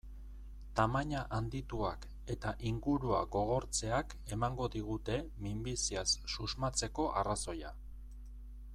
Tamaina 0.77 1.19
handituak 1.35 2.07
eta 2.35 2.53
ingurua 2.71 3.19
gogortzeak 3.35 4.17
emango 4.37 4.69
digute 4.77 5.21
minbiziaz 5.49 6.09
susmatzeko 6.37 7.11
arrazoia. 7.23 7.77